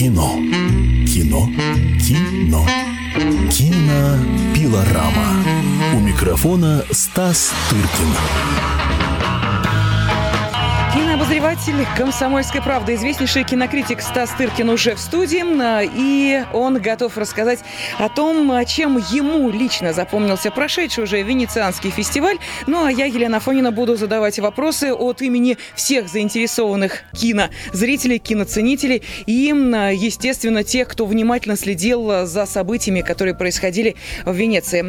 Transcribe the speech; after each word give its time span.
Кино. 0.00 0.34
Кино. 1.06 1.46
Кино. 2.00 2.66
Кино. 3.50 4.18
Пилорама. 4.54 5.44
У 5.94 6.00
микрофона 6.00 6.82
Стас 6.90 7.52
Тыркин. 7.68 8.08
Кинообозреватель 11.30 11.86
«Комсомольской 11.96 12.60
правды», 12.60 12.94
известнейший 12.96 13.44
кинокритик 13.44 14.00
Стас 14.00 14.30
Тыркин 14.36 14.68
уже 14.68 14.96
в 14.96 14.98
студии, 14.98 15.44
и 15.94 16.44
он 16.52 16.82
готов 16.82 17.16
рассказать 17.16 17.60
о 17.98 18.08
том, 18.08 18.52
чем 18.66 18.96
ему 19.12 19.48
лично 19.48 19.92
запомнился 19.92 20.50
прошедший 20.50 21.04
уже 21.04 21.22
Венецианский 21.22 21.90
фестиваль. 21.90 22.38
Ну, 22.66 22.84
а 22.84 22.90
я, 22.90 23.04
Елена 23.04 23.38
Фонина, 23.38 23.70
буду 23.70 23.94
задавать 23.94 24.40
вопросы 24.40 24.92
от 24.92 25.22
имени 25.22 25.56
всех 25.76 26.08
заинтересованных 26.08 27.04
кинозрителей, 27.14 28.18
киноценителей 28.18 29.04
и, 29.26 29.54
естественно, 29.94 30.64
тех, 30.64 30.88
кто 30.88 31.06
внимательно 31.06 31.56
следил 31.56 32.26
за 32.26 32.44
событиями, 32.44 33.02
которые 33.02 33.36
происходили 33.36 33.94
в 34.24 34.34
Венеции. 34.34 34.80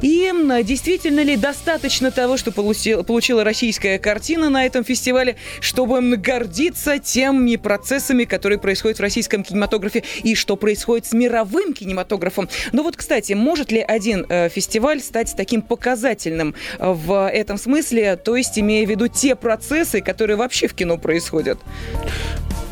И 0.00 0.32
действительно 0.62 1.24
ли 1.24 1.34
достаточно 1.36 2.12
того, 2.12 2.36
что 2.36 2.52
получила 2.52 3.42
российская 3.42 3.98
картина 3.98 4.48
на 4.48 4.64
этом 4.64 4.84
фестивале, 4.84 5.34
чтобы 5.60 6.16
гордиться 6.16 6.98
теми 6.98 7.56
процессами, 7.56 8.24
которые 8.24 8.58
происходят 8.58 8.98
в 8.98 9.02
российском 9.02 9.42
кинематографе 9.42 10.04
и 10.22 10.34
что 10.34 10.56
происходит 10.56 11.06
с 11.06 11.12
мировым 11.12 11.72
кинематографом. 11.72 12.48
Но 12.72 12.82
вот, 12.82 12.96
кстати, 12.96 13.32
может 13.32 13.72
ли 13.72 13.80
один 13.80 14.26
э, 14.28 14.48
фестиваль 14.48 15.00
стать 15.00 15.34
таким 15.36 15.62
показательным 15.62 16.54
э, 16.78 16.92
в 16.92 17.28
этом 17.28 17.58
смысле, 17.58 18.16
то 18.16 18.36
есть 18.36 18.58
имея 18.58 18.86
в 18.86 18.90
виду 18.90 19.08
те 19.08 19.34
процессы, 19.34 20.00
которые 20.00 20.36
вообще 20.36 20.68
в 20.68 20.74
кино 20.74 20.98
происходят? 20.98 21.58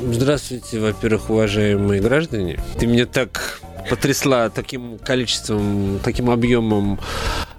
Здравствуйте, 0.00 0.80
во-первых, 0.80 1.30
уважаемые 1.30 2.00
граждане. 2.00 2.60
Ты 2.78 2.86
меня 2.86 3.06
так 3.06 3.60
потрясла 3.88 4.50
таким 4.50 4.98
количеством, 4.98 6.00
таким 6.02 6.30
объемом 6.30 6.98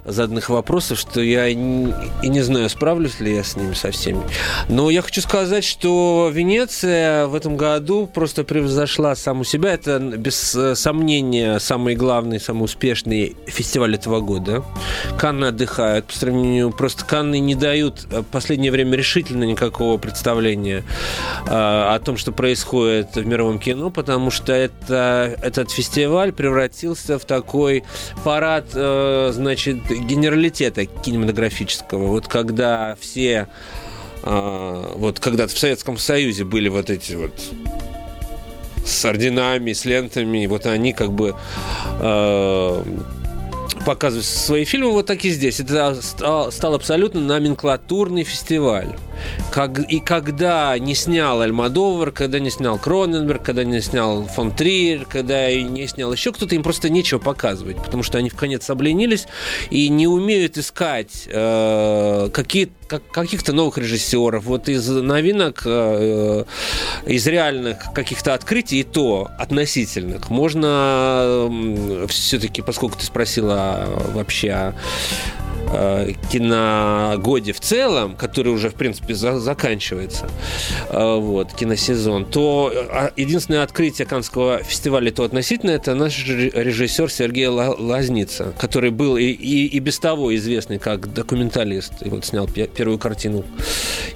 заданных 0.05 0.49
вопросов, 0.49 0.99
что 0.99 1.21
я 1.21 1.47
и 1.47 1.55
не 1.55 2.41
знаю, 2.41 2.69
справлюсь 2.69 3.19
ли 3.19 3.35
я 3.35 3.43
с 3.43 3.55
ними 3.55 3.73
со 3.73 3.91
всеми. 3.91 4.21
Но 4.69 4.89
я 4.89 5.01
хочу 5.01 5.21
сказать, 5.21 5.63
что 5.63 6.29
Венеция 6.31 7.27
в 7.27 7.35
этом 7.35 7.57
году 7.57 8.07
просто 8.07 8.43
превзошла 8.43 9.15
саму 9.15 9.43
себя. 9.43 9.73
Это, 9.73 9.99
без 9.99 10.55
э, 10.55 10.75
сомнения, 10.75 11.59
самый 11.59 11.95
главный, 11.95 12.39
самый 12.39 12.65
успешный 12.65 13.35
фестиваль 13.47 13.95
этого 13.95 14.21
года. 14.21 14.63
Канны 15.17 15.45
отдыхают. 15.45 16.05
По 16.05 16.13
сравнению, 16.13 16.71
просто 16.71 17.05
Канны 17.05 17.39
не 17.39 17.55
дают 17.55 18.03
в 18.09 18.23
последнее 18.23 18.71
время 18.71 18.95
решительно 18.95 19.43
никакого 19.43 19.97
представления 19.97 20.83
э, 21.47 21.49
о 21.49 21.99
том, 21.99 22.17
что 22.17 22.31
происходит 22.31 23.15
в 23.15 23.25
мировом 23.25 23.59
кино, 23.59 23.89
потому 23.89 24.31
что 24.31 24.53
это, 24.53 25.35
этот 25.41 25.71
фестиваль 25.71 26.31
превратился 26.31 27.17
в 27.17 27.25
такой 27.25 27.83
парад, 28.23 28.65
э, 28.73 29.31
значит, 29.33 29.77
генералитета 29.99 30.85
кинематографического. 30.85 32.07
Вот 32.07 32.27
когда 32.27 32.97
все 32.99 33.47
а, 34.23 34.93
вот 34.95 35.19
когда-то 35.19 35.53
в 35.53 35.59
Советском 35.59 35.97
Союзе 35.97 36.43
были 36.45 36.69
вот 36.69 36.89
эти 36.89 37.13
вот 37.13 37.33
с 38.85 39.05
орденами, 39.05 39.73
с 39.73 39.85
лентами, 39.85 40.45
вот 40.45 40.65
они 40.65 40.93
как 40.93 41.11
бы 41.11 41.35
показывают 43.85 44.25
свои 44.25 44.65
фильмы, 44.65 44.91
вот 44.91 45.05
так 45.05 45.23
и 45.25 45.29
здесь. 45.29 45.59
Это 45.59 45.99
стал, 46.01 46.73
абсолютно 46.73 47.21
номенклатурный 47.21 48.23
фестиваль. 48.23 48.95
Как, 49.51 49.79
и 49.79 49.99
когда 49.99 50.77
не 50.77 50.93
снял 50.93 51.41
Альмадовар, 51.41 52.11
когда 52.11 52.39
не 52.39 52.49
снял 52.49 52.77
Кроненберг, 52.77 53.43
когда 53.43 53.63
не 53.63 53.81
снял 53.81 54.25
фон 54.25 54.51
Триер, 54.51 55.05
когда 55.05 55.53
не 55.53 55.87
снял 55.87 56.11
еще 56.11 56.31
кто-то, 56.31 56.55
им 56.55 56.63
просто 56.63 56.89
нечего 56.89 57.19
показывать, 57.19 57.77
потому 57.77 58.03
что 58.03 58.17
они 58.17 58.29
в 58.29 58.35
конец 58.35 58.69
обленились 58.69 59.27
и 59.69 59.87
не 59.89 60.07
умеют 60.07 60.57
искать 60.57 61.27
э, 61.27 62.29
какие, 62.33 62.71
как, 62.87 63.07
каких-то 63.11 63.53
новых 63.53 63.77
режиссеров. 63.77 64.43
Вот 64.45 64.69
из 64.69 64.87
новинок, 64.87 65.63
э, 65.65 66.43
из 67.05 67.27
реальных 67.27 67.93
каких-то 67.93 68.33
открытий, 68.33 68.79
и 68.79 68.83
то 68.83 69.29
относительных, 69.37 70.29
можно 70.29 71.47
э, 71.49 72.07
все-таки, 72.09 72.61
поскольку 72.61 72.97
ты 72.97 73.05
спросила 73.05 73.85
вообще 74.13 74.73
Э, 75.71 76.11
киногоде 76.31 77.51
в 77.51 77.59
целом, 77.59 78.15
который 78.15 78.53
уже, 78.53 78.69
в 78.69 78.75
принципе, 78.75 79.15
за 79.15 79.39
заканчивается, 79.39 80.29
э, 80.89 81.17
вот, 81.19 81.53
киносезон, 81.53 82.25
то 82.25 82.71
а, 82.91 83.11
единственное 83.15 83.63
открытие 83.63 84.05
Канского 84.05 84.59
фестиваля, 84.63 85.11
то 85.11 85.23
относительно, 85.23 85.71
это 85.71 85.95
наш 85.95 86.25
режиссер 86.25 87.11
Сергей 87.11 87.47
Лазница, 87.47 88.53
который 88.59 88.91
был 88.91 89.17
и, 89.17 89.23
и, 89.23 89.65
и 89.65 89.79
без 89.79 89.97
того 89.97 90.35
известный 90.35 90.77
как 90.77 91.11
документалист, 91.11 91.93
и 92.01 92.09
вот 92.09 92.25
снял 92.25 92.47
первую 92.47 92.99
картину 92.99 93.43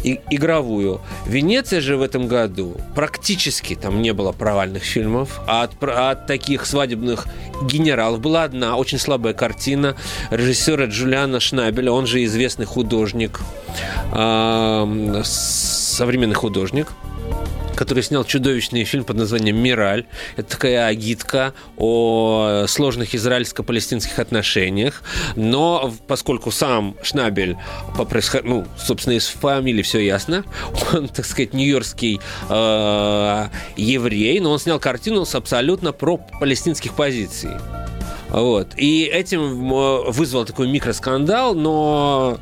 и, 0.03 0.19
игровую. 0.29 1.01
Венеция 1.25 1.81
же 1.81 1.97
в 1.97 2.01
этом 2.01 2.27
году 2.27 2.77
практически 2.95 3.75
там 3.75 4.01
не 4.01 4.13
было 4.13 4.31
провальных 4.31 4.83
фильмов, 4.83 5.41
а 5.47 5.63
от, 5.63 5.83
от 5.83 6.27
таких 6.27 6.65
свадебных 6.65 7.25
генералов 7.63 8.19
была 8.21 8.43
одна 8.43 8.77
очень 8.77 8.99
слабая 8.99 9.33
картина 9.33 9.95
режиссера 10.29 10.85
Джулиана 10.85 11.38
Шнабеля, 11.39 11.91
он 11.91 12.05
же 12.05 12.23
известный 12.25 12.65
художник, 12.65 13.39
современный 15.23 16.35
художник, 16.35 16.87
который 17.79 18.03
снял 18.03 18.25
чудовищный 18.25 18.83
фильм 18.83 19.05
под 19.05 19.15
названием 19.15 19.55
«Мираль». 19.55 20.05
Это 20.35 20.49
такая 20.49 20.85
агитка 20.87 21.53
о 21.77 22.65
сложных 22.67 23.15
израильско-палестинских 23.15 24.19
отношениях. 24.19 25.01
Но 25.37 25.93
поскольку 26.05 26.51
сам 26.51 26.97
Шнабель, 27.03 27.55
по 27.95 28.03
происход... 28.03 28.43
ну, 28.43 28.65
собственно, 28.77 29.13
из 29.13 29.27
фамилии 29.27 29.81
все 29.81 29.99
ясно, 29.99 30.43
он, 30.93 31.07
так 31.07 31.25
сказать, 31.25 31.53
нью-йоркский 31.53 32.19
э, 32.49 33.47
еврей, 33.77 34.41
но 34.41 34.51
он 34.51 34.59
снял 34.59 34.77
картину 34.77 35.23
с 35.23 35.33
абсолютно 35.33 35.93
про 35.93 36.17
палестинских 36.17 36.93
позиций. 36.93 37.51
Вот. 38.29 38.73
И 38.77 39.03
этим 39.05 39.73
э, 39.73 40.11
вызвал 40.11 40.45
такой 40.45 40.67
микроскандал, 40.69 41.55
но 41.55 42.37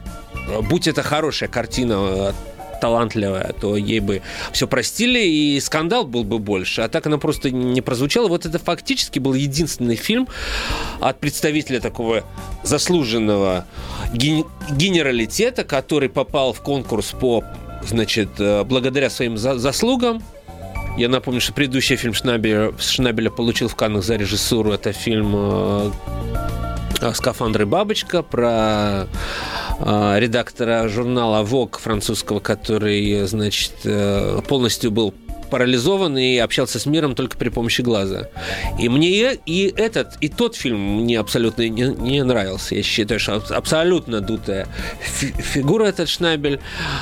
э, 0.49 0.61
будь 0.61 0.87
это 0.87 1.01
хорошая 1.01 1.49
картина 1.49 1.93
э, 1.93 2.33
талантливая, 2.81 3.53
то 3.59 3.75
ей 3.77 3.99
бы 4.01 4.21
все 4.51 4.67
простили, 4.67 5.19
и 5.19 5.59
скандал 5.59 6.05
был 6.05 6.23
бы 6.23 6.39
больше. 6.39 6.81
А 6.81 6.89
так 6.89 7.07
она 7.07 7.17
просто 7.17 7.51
не 7.51 7.81
прозвучала. 7.81 8.27
Вот 8.27 8.45
это 8.45 8.59
фактически 8.59 9.19
был 9.19 9.33
единственный 9.33 9.95
фильм 9.95 10.27
от 10.99 11.19
представителя 11.19 11.79
такого 11.79 12.23
заслуженного 12.63 13.65
ген- 14.13 14.45
генералитета, 14.69 15.63
который 15.63 16.09
попал 16.09 16.53
в 16.53 16.61
конкурс 16.61 17.13
по 17.19 17.43
значит, 17.83 18.29
благодаря 18.65 19.09
своим 19.09 19.37
за- 19.37 19.57
заслугам, 19.57 20.21
я 20.97 21.09
напомню, 21.09 21.39
что 21.39 21.53
предыдущий 21.53 21.95
фильм 21.95 22.13
Шнабеля, 22.13 22.73
Шнабеля 22.79 23.29
получил 23.29 23.67
в 23.67 23.75
Каннах 23.75 24.03
за 24.03 24.15
режиссуру. 24.15 24.71
Это 24.71 24.93
фильм 24.93 25.31
э, 25.35 25.91
«Скафандр 27.13 27.61
и 27.61 27.65
бабочка» 27.65 28.23
про 28.23 29.07
э, 29.79 30.19
редактора 30.19 30.87
журнала 30.87 31.45
Vogue 31.45 31.79
французского, 31.79 32.39
который, 32.39 33.27
значит, 33.27 33.73
э, 33.83 34.41
полностью 34.47 34.89
был 34.89 35.13
парализован 35.49 36.17
и 36.17 36.37
общался 36.37 36.79
с 36.79 36.85
миром 36.85 37.15
только 37.15 37.37
при 37.37 37.49
помощи 37.49 37.81
глаза. 37.81 38.29
И 38.79 38.89
мне 38.89 39.33
и 39.45 39.73
этот, 39.75 40.17
и 40.21 40.29
тот 40.29 40.55
фильм 40.55 41.01
мне 41.01 41.19
абсолютно 41.19 41.67
не, 41.67 41.83
не 41.83 42.23
нравился. 42.23 42.75
Я 42.75 42.83
считаю, 42.83 43.19
что 43.19 43.41
абсолютно 43.49 44.21
дутая 44.21 44.67
фигура 45.01 45.85
этот 45.85 46.09
Шнабель, 46.09 46.59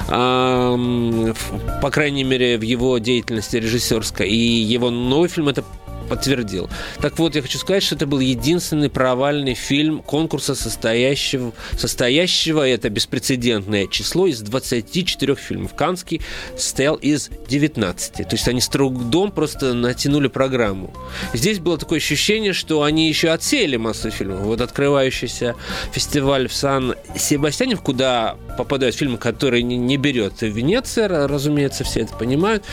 по 0.07 1.91
крайней 1.91 2.23
мере, 2.23 2.57
в 2.57 2.61
его 2.61 2.97
деятельности 2.97 3.57
режиссерской. 3.57 4.29
И 4.29 4.35
его 4.35 4.89
новый 4.89 5.29
фильм 5.29 5.49
это 5.49 5.64
подтвердил. 6.05 6.69
Так 7.02 7.19
вот, 7.19 7.35
я 7.35 7.41
хочу 7.41 7.57
сказать, 7.57 7.84
что 7.84 7.96
это 7.96 8.07
был 8.07 8.19
единственный 8.19 8.90
провальный 8.90 9.53
фильм 9.53 10.02
конкурса, 10.02 10.55
состоящего, 10.55 11.53
состоящего 11.78 12.67
это 12.67 12.90
беспрецедентное 12.90 13.87
число, 13.87 14.28
из 14.28 14.41
24 14.41 15.35
фильмов. 15.35 15.75
Канский 15.75 16.22
состоял 16.57 16.96
из 16.96 17.29
19. 17.47 18.13
То 18.13 18.28
есть 18.31 18.47
они 18.47 18.61
с 18.61 18.67
трудом 18.67 19.31
просто 19.31 19.73
натянули 19.73 20.28
программу. 20.28 20.93
Здесь 21.34 21.59
было 21.59 21.78
такое 21.78 21.97
ощущение, 21.97 22.53
что 22.53 22.84
они 22.84 23.08
еще 23.08 23.29
отсеяли 23.29 23.78
массу 23.78 24.11
фильмов. 24.11 24.41
Вот 24.41 24.61
открывающийся 24.61 25.55
фестиваль 25.91 26.47
в 26.47 26.53
Сан-Себастьяне, 26.53 27.78
куда 27.78 28.37
попадают 28.57 28.96
фильмы, 28.96 29.17
которые 29.17 29.63
не, 29.63 29.78
не 29.78 29.97
берет 29.97 30.41
Венеция, 30.41 31.28
разумеется, 31.28 31.84
все 31.84 32.02
это 32.02 32.16
понимают. 32.16 32.63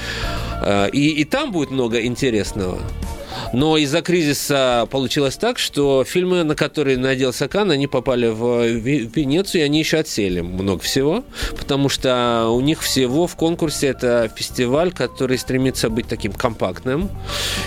Э, 0.62 0.88
и, 0.90 1.10
и 1.10 1.24
там 1.24 1.52
будет 1.52 1.70
много 1.70 2.04
интересного. 2.04 2.78
Но 3.52 3.76
из-за 3.76 4.02
кризиса 4.02 4.86
получилось 4.90 5.36
так, 5.36 5.58
что 5.58 6.04
фильмы, 6.04 6.42
на 6.44 6.54
которые 6.54 6.96
надеялся 6.96 7.48
Кан, 7.48 7.70
они 7.70 7.86
попали 7.86 8.28
в 8.28 8.66
Венецию, 8.66 9.62
и 9.62 9.64
они 9.64 9.78
еще 9.80 9.98
отсели 9.98 10.40
много 10.40 10.82
всего, 10.82 11.24
потому 11.58 11.88
что 11.88 12.48
у 12.50 12.60
них 12.60 12.82
всего 12.82 13.26
в 13.26 13.36
конкурсе 13.36 13.88
это 13.88 14.30
фестиваль, 14.34 14.92
который 14.92 15.38
стремится 15.38 15.88
быть 15.88 16.06
таким 16.08 16.32
компактным. 16.32 17.10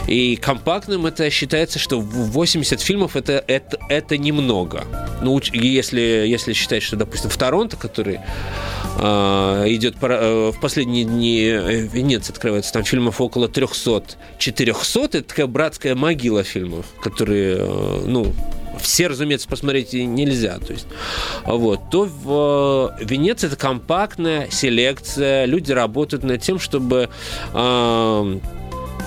И 0.07 0.35
компактным 0.35 1.05
это 1.05 1.29
считается, 1.29 1.79
что 1.79 1.99
80 1.99 2.81
фильмов 2.81 3.15
это, 3.15 3.43
это, 3.47 3.77
это 3.89 4.17
немного. 4.17 4.85
Ну, 5.21 5.39
если, 5.53 6.01
если 6.27 6.53
считать, 6.53 6.83
что, 6.83 6.95
допустим, 6.95 7.29
в 7.29 7.37
Торонто, 7.37 7.77
который 7.77 8.19
э, 8.99 9.63
идет 9.67 9.95
э, 10.01 10.51
в 10.51 10.59
последние 10.59 11.05
дни 11.05 11.41
э, 11.41 11.81
Венеции 11.81 12.31
открывается, 12.31 12.73
там 12.73 12.83
фильмов 12.83 13.21
около 13.21 13.47
300-400, 13.47 15.05
это 15.05 15.23
такая 15.23 15.47
братская 15.55 15.95
могила 15.95 16.43
фильмов, 16.43 16.85
которые, 17.01 17.55
э, 17.59 18.03
ну, 18.05 18.33
все, 18.77 19.07
разумеется, 19.07 19.47
посмотреть 19.47 19.93
нельзя. 19.93 20.59
То 20.59 20.73
есть, 20.73 20.85
вот, 21.45 21.79
то 21.89 22.03
в 22.03 22.93
Венеции 22.99 23.47
это 23.47 23.55
компактная 23.55 24.49
селекция, 24.51 25.45
люди 25.45 25.71
работают 25.71 26.25
над 26.25 26.41
тем, 26.41 26.59
чтобы 26.59 27.09
э, 27.53 28.39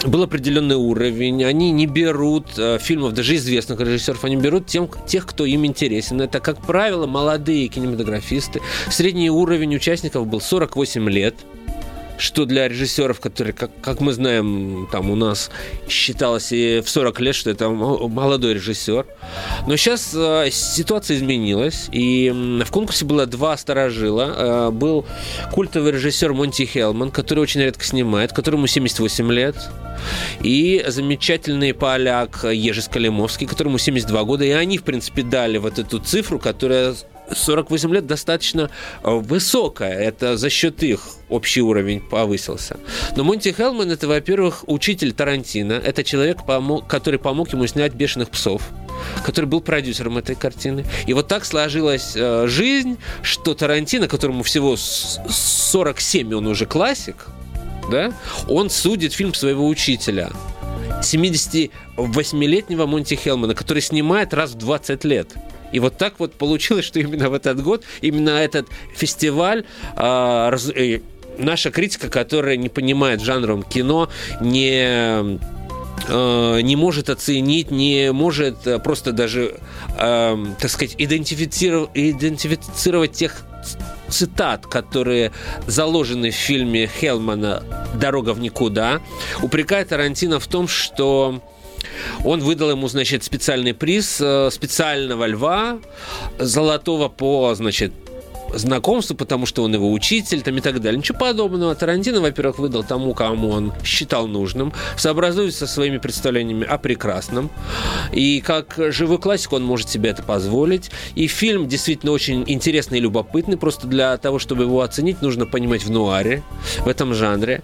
был 0.07 0.23
определенный 0.23 0.77
уровень. 0.77 1.45
Они 1.45 1.71
не 1.71 1.87
берут 1.87 2.47
э, 2.57 2.79
фильмов, 2.81 3.13
даже 3.13 3.37
известных 3.37 3.79
режиссеров, 3.81 4.25
они 4.25 4.37
берут 4.37 4.67
тем, 4.67 4.89
тех, 5.07 5.27
кто 5.27 5.45
им 5.45 5.67
интересен. 5.67 6.19
Это, 6.23 6.41
как 6.41 6.63
правило, 6.63 7.07
молодые 7.07 7.69
кинематографисты. 7.69 8.63
Средний 8.89 9.29
уровень 9.29 9.77
участников 9.77 10.27
был 10.27 10.41
48 10.41 11.11
лет 11.11 11.35
что 12.19 12.45
для 12.45 12.69
режиссеров, 12.69 13.21
которые, 13.21 13.53
как, 13.53 13.71
как 13.81 14.01
мы 14.01 14.13
знаем, 14.13 14.89
там 14.91 15.11
у 15.11 15.17
нас 15.17 15.51
считалось 15.89 16.53
и 16.53 16.81
в 16.85 16.91
40 16.91 17.21
лет, 17.21 17.35
что 17.35 17.51
это 17.51 17.69
молодой 17.69 18.55
режиссер. 18.55 19.07
Но 19.67 19.77
сейчас 19.77 20.13
э, 20.15 20.49
ситуация 20.51 21.17
изменилась, 21.17 21.89
и 21.93 22.31
в 22.65 22.71
конкурсе 22.71 23.05
было 23.05 23.27
два 23.27 23.57
старожила. 23.57 24.35
Э, 24.37 24.71
был 24.71 25.07
культовый 25.53 25.93
режиссер 25.93 26.33
Монти 26.33 26.65
Хелман, 26.65 27.11
который 27.11 27.41
очень 27.41 27.61
редко 27.61 27.85
снимает, 27.85 28.33
которому 28.33 28.67
78 28.67 29.33
лет, 29.33 29.57
и 30.41 30.85
замечательный 30.89 31.75
поляк 31.75 32.45
Ежи 32.45 32.83
Скалимовский, 32.83 33.47
которому 33.47 33.79
72 33.79 34.25
года, 34.25 34.45
и 34.45 34.51
они, 34.51 34.79
в 34.79 34.83
принципе, 34.83 35.23
дали 35.23 35.59
вот 35.59 35.79
эту 35.79 35.99
цифру, 35.99 36.39
которая 36.39 36.95
48 37.31 37.95
лет 37.95 38.07
достаточно 38.07 38.71
э, 39.03 39.11
высокая. 39.11 39.93
Это 39.93 40.37
за 40.37 40.51
счет 40.51 40.83
их 40.83 41.01
общий 41.29 41.63
уровень 41.63 42.01
повысился. 42.01 42.79
Но 43.17 43.25
Монти 43.25 43.53
Хелман 43.53 43.91
это, 43.91 44.09
во-первых, 44.09 44.65
учитель 44.67 45.13
Тарантино. 45.13 45.75
Это 45.75 46.05
человек, 46.05 46.39
который 46.89 47.19
помог 47.19 47.53
ему 47.53 47.67
снять 47.67 47.95
«Бешеных 47.95 48.31
псов» 48.31 48.63
который 49.25 49.47
был 49.47 49.61
продюсером 49.61 50.19
этой 50.19 50.35
картины. 50.35 50.85
И 51.07 51.13
вот 51.13 51.29
так 51.29 51.45
сложилась 51.45 52.15
э, 52.17 52.49
жизнь, 52.49 52.99
что 53.23 53.55
Тарантино, 53.55 54.09
которому 54.09 54.43
всего 54.43 54.77
47, 54.77 56.35
он 56.35 56.49
уже 56.49 56.67
классик, 56.67 57.27
да, 57.91 58.13
он 58.49 58.71
судит 58.71 59.13
фильм 59.13 59.35
своего 59.35 59.69
учителя. 59.69 60.31
78-летнего 61.01 62.87
Монти 62.87 63.15
Хелмана, 63.15 63.55
который 63.55 63.83
снимает 63.83 64.35
раз 64.35 64.53
в 64.53 64.59
20 64.59 65.05
лет. 65.05 65.35
И 65.73 65.81
вот 65.81 65.97
так 65.97 66.19
вот 66.19 66.33
получилось, 66.33 66.85
что 66.85 67.01
именно 67.01 67.29
в 67.31 67.35
этот 67.35 67.63
год, 67.63 67.85
именно 68.01 68.31
этот 68.31 68.67
фестиваль 68.95 69.65
э, 69.97 70.49
раз, 70.51 70.71
э, 70.71 71.01
наша 71.39 71.71
критика, 71.71 72.09
которая 72.09 72.57
не 72.57 72.69
понимает 72.69 73.21
жанром 73.21 73.63
кино, 73.63 74.09
не 74.41 75.39
э, 76.09 76.61
не 76.61 76.77
может 76.77 77.11
оценить, 77.11 77.71
не 77.71 78.13
может 78.13 78.67
э, 78.67 78.79
просто 78.79 79.13
даже, 79.13 79.57
э, 79.99 80.47
так 80.59 80.71
сказать, 80.71 80.95
идентифицировать, 80.99 81.91
идентифицировать 81.95 83.13
тех 83.13 83.45
цитат, 84.09 84.67
которые 84.67 85.33
заложены 85.67 86.31
в 86.31 86.35
фильме 86.35 86.87
Хелмана 86.87 87.63
«Дорога 87.95 88.33
в 88.33 88.41
никуда», 88.41 89.01
упрекает 89.43 89.89
Тарантино 89.89 90.41
в 90.41 90.47
том, 90.47 90.69
что 90.69 91.43
он 92.25 92.41
выдал 92.41 92.71
ему, 92.71 92.89
значит, 92.89 93.25
специальный 93.25 93.75
приз 93.75 94.19
э, 94.21 94.51
специального 94.51 95.27
льва, 95.27 95.79
золотого 96.39 97.09
по, 97.09 97.55
значит, 97.55 97.93
знакомству, 98.55 99.17
потому 99.17 99.47
что 99.47 99.63
он 99.63 99.75
его 99.75 99.93
учитель 99.93 100.43
там, 100.43 100.57
и 100.57 100.61
так 100.61 100.81
далее. 100.81 100.99
Ничего 100.99 101.19
подобного. 101.19 101.75
Тарантино, 101.75 102.21
во-первых, 102.21 102.59
выдал 102.59 102.85
тому, 102.85 103.15
кому 103.15 103.51
он 103.51 103.73
считал 103.85 104.27
нужным, 104.27 104.73
сообразуясь 104.97 105.57
со 105.57 105.67
своими 105.67 105.99
представлениями 105.99 106.67
о 106.67 106.79
прекрасном. 106.79 107.51
И 108.13 108.41
как 108.41 108.75
живой 108.79 109.19
классик 109.19 109.53
он 109.53 109.65
может 109.65 109.89
себе 109.89 110.11
это 110.11 110.23
позволить. 110.23 110.91
И 111.15 111.27
фильм 111.27 111.69
действительно 111.69 112.13
очень 112.13 112.45
интересный 112.47 112.99
и 112.99 113.01
любопытный. 113.01 113.57
Просто 113.57 113.87
для 113.87 114.17
того, 114.17 114.39
чтобы 114.39 114.65
его 114.65 114.81
оценить, 114.81 115.23
нужно 115.23 115.47
понимать 115.47 115.85
в 115.85 115.91
нуаре, 115.91 116.43
в 116.81 116.89
этом 116.89 117.15
жанре. 117.15 117.63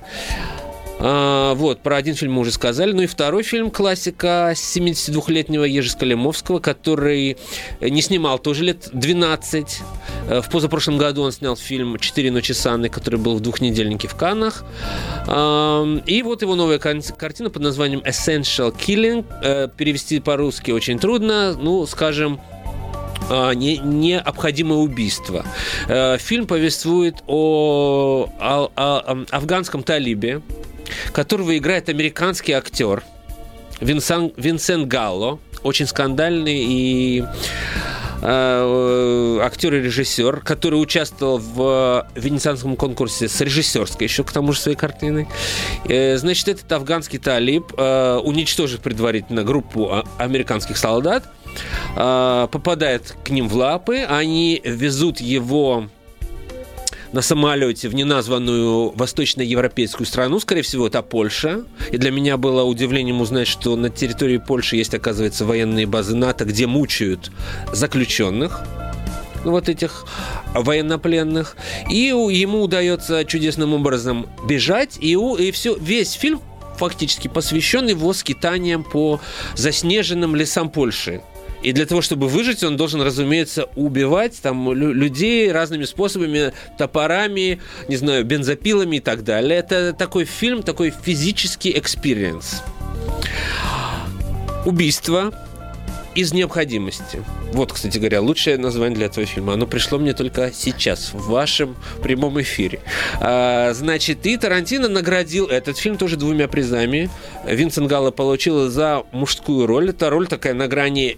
А, 0.99 1.55
вот, 1.55 1.81
про 1.81 1.97
один 1.97 2.15
фильм 2.15 2.35
мы 2.35 2.41
уже 2.41 2.53
сказали. 2.53 2.93
Ну 2.93 3.03
и 3.03 3.07
второй 3.07 3.43
фильм 3.43 3.71
классика 3.71 4.53
72-летнего 4.55 5.65
Ежи 5.65 5.91
Скалимовского, 5.91 6.59
который 6.61 7.37
не 7.81 8.03
снимал 8.03 8.39
тоже 8.39 8.65
лет 8.65 8.89
12. 8.93 9.81
Э, 10.29 10.41
в 10.41 10.51
позапрошлом 10.51 10.99
году 10.99 11.23
он 11.23 11.33
снял 11.33 11.57
фильм 11.57 11.99
«Четыре 11.99 12.31
ночи 12.31 12.53
с 12.53 12.65
Анной», 12.67 12.89
который 12.89 13.19
был 13.19 13.37
в 13.37 13.41
двухнедельнике 13.41 14.09
в 14.09 14.15
Каннах. 14.15 14.65
И 15.27 16.23
вот 16.23 16.43
его 16.43 16.55
новая 16.55 16.79
картина 16.79 17.51
под 17.51 17.63
названием 17.63 18.01
«Essential 18.01 18.75
Killing». 18.75 19.25
Э, 19.43 19.69
перевести 19.69 20.21
по-русски 20.21 20.71
очень 20.71 20.99
трудно. 20.99 21.55
Ну, 21.55 21.87
скажем, 21.87 22.41
а, 23.31 23.53
не, 23.53 23.79
необходимое 23.79 24.79
убийство. 24.79 25.45
Э, 25.89 26.19
фильм 26.19 26.47
повествует 26.47 27.23
о, 27.27 28.29
о, 28.39 28.71
о 28.77 29.25
афганском 29.31 29.83
талибе, 29.83 30.43
которого 31.13 31.57
играет 31.57 31.89
американский 31.89 32.53
актер 32.53 33.03
Винсан, 33.81 34.33
Винсент 34.37 34.89
Галло, 34.89 35.41
очень 35.63 35.87
скандальный 35.87 36.65
и 36.65 37.25
э, 38.23 39.39
актер 39.43 39.75
и 39.75 39.81
режиссер, 39.81 40.41
который 40.41 40.77
участвовал 40.77 41.39
в 41.39 42.07
венецианском 42.15 42.77
конкурсе 42.77 43.29
с 43.29 43.41
режиссерской 43.41 44.07
еще 44.07 44.25
к 44.25 44.33
тому 44.33 44.53
же 44.53 44.61
своей 44.61 44.77
картиной. 44.77 45.27
Э, 45.87 46.17
значит, 46.19 46.49
этот 46.49 46.71
афганский 46.71 47.19
талиб 47.19 47.73
э, 47.77 48.21
уничтожит 48.23 48.81
предварительно 48.81 49.43
группу 49.43 49.91
а, 49.91 50.05
американских 50.19 50.77
солдат, 50.77 51.25
попадает 51.95 53.15
к 53.25 53.31
ним 53.31 53.49
в 53.49 53.55
лапы, 53.55 53.99
они 53.99 54.61
везут 54.65 55.21
его 55.21 55.89
на 57.15 57.23
самолете 57.23 57.89
в 57.89 57.95
неназванную 57.95 58.91
восточноевропейскую 58.91 60.05
страну, 60.05 60.41
скорее 60.41 60.63
всего, 60.63 60.89
это 60.89 61.01
Польша. 61.01 61.65
И 61.93 61.97
для 61.97 62.11
меня 62.11 62.37
было 62.37 62.65
удивлением 62.65 63.21
узнать, 63.21 63.47
что 63.47 63.77
на 63.77 63.89
территории 63.89 64.39
Польши 64.39 64.77
есть, 64.77 64.93
оказывается, 64.95 65.45
военные 65.45 65.87
базы 65.87 66.17
НАТО, 66.17 66.45
где 66.45 66.67
мучают 66.67 67.31
заключенных 67.73 68.63
ну, 69.45 69.53
вот 69.53 69.69
этих 69.69 70.07
военнопленных. 70.55 71.57
И 71.89 72.07
ему 72.07 72.63
удается 72.63 73.25
чудесным 73.25 73.75
образом 73.75 74.27
бежать, 74.49 74.99
и, 75.01 75.13
и 75.13 75.53
все, 75.53 75.77
весь 75.77 76.13
фильм 76.13 76.41
фактически 76.79 77.29
посвящен 77.29 77.87
его 77.87 78.13
скитаниям 78.13 78.83
по 78.83 79.21
заснеженным 79.55 80.35
лесам 80.35 80.69
Польши. 80.69 81.23
И 81.65 81.73
для 81.73 81.87
того, 81.87 82.03
чтобы 82.03 82.29
выжить, 82.29 82.63
он 82.63 82.77
должен, 82.77 83.01
разумеется, 83.01 83.71
убивать 83.75 84.39
там 84.43 84.71
людей 84.75 85.51
разными 85.51 85.85
способами, 85.85 86.53
топорами, 86.77 87.59
не 87.89 87.97
знаю, 87.97 88.23
бензопилами 88.27 88.97
и 88.97 89.01
так 89.01 89.25
далее. 89.25 89.61
Это 89.61 89.95
такой 89.95 90.27
фильм, 90.27 90.63
такой 90.63 90.91
физический 90.91 91.77
experience. 91.77 92.63
Убийство 94.67 95.33
из 96.15 96.35
необходимости. 96.35 97.23
Вот, 97.53 97.73
кстати 97.73 97.97
говоря, 97.97 98.21
лучшее 98.21 98.59
название 98.59 98.97
для 98.97 99.07
этого 99.07 99.27
фильма. 99.27 99.55
Оно 99.55 99.67
пришло 99.67 99.99
мне 99.99 100.13
только 100.13 100.53
сейчас, 100.53 101.15
в 101.15 101.29
вашем 101.31 101.77
прямом 102.03 102.41
эфире. 102.43 102.81
А, 103.21 103.73
значит, 103.73 104.27
и 104.27 104.37
Тарантино 104.37 104.89
наградил 104.89 105.47
этот 105.47 105.79
фильм 105.79 105.97
тоже 105.97 106.17
двумя 106.17 106.47
призами. 106.47 107.09
Винсент 107.47 107.89
Галло 107.89 108.11
получил 108.11 108.69
за 108.69 109.05
мужскую 109.13 109.67
роль. 109.67 109.91
Это 109.91 110.11
роль 110.11 110.29
такая 110.29 110.53
на 110.53 110.69
грани 110.69 111.17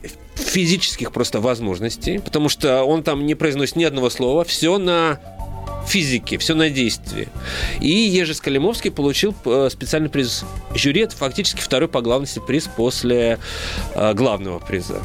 физических 0.56 1.12
просто 1.12 1.38
возможностей, 1.42 2.18
потому 2.18 2.48
что 2.48 2.82
он 2.82 3.02
там 3.02 3.26
не 3.26 3.34
произносит 3.34 3.76
ни 3.76 3.84
одного 3.84 4.08
слова, 4.08 4.42
все 4.42 4.78
на 4.78 5.20
физики, 5.86 6.38
все 6.38 6.54
на 6.54 6.70
действии. 6.70 7.28
И 7.82 7.90
Ежи 7.90 8.32
Скалимовский 8.32 8.90
получил 8.90 9.34
э, 9.44 9.68
специальный 9.70 10.08
приз 10.08 10.46
жюри. 10.74 11.02
Это 11.02 11.14
фактически 11.14 11.60
второй 11.60 11.88
по 11.88 12.00
главности 12.00 12.40
приз 12.44 12.70
после 12.74 13.38
э, 13.94 14.14
главного 14.14 14.58
приза. 14.58 15.02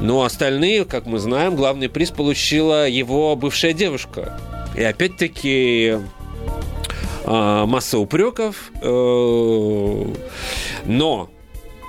Но 0.00 0.22
остальные, 0.22 0.86
как 0.86 1.04
мы 1.04 1.18
знаем, 1.18 1.54
главный 1.54 1.90
приз 1.90 2.10
получила 2.10 2.88
его 2.88 3.36
бывшая 3.36 3.74
девушка. 3.74 4.40
И 4.74 4.82
опять-таки 4.82 5.98
э, 7.26 7.64
масса 7.66 7.98
упреков. 7.98 8.72
Но 10.86 11.28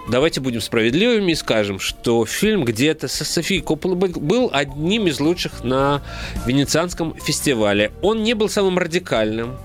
давайте 0.10 0.42
будем 0.42 0.62
справедливыми 0.62 1.32
и 1.32 1.36
скажем, 1.36 1.80
что 1.80 2.26
фильм 2.26 2.66
где-то 2.66 3.08
со 3.08 3.24
Софией 3.24 3.62
Копполой 3.62 3.96
был 3.96 4.50
одним 4.52 5.08
из 5.08 5.20
лучших 5.20 5.64
на 5.64 6.02
Венецианском 6.46 7.16
фестивале. 7.16 7.92
Он 8.02 8.24
не 8.24 8.34
был 8.34 8.50
самым 8.50 8.78
радикальным, 8.78 9.58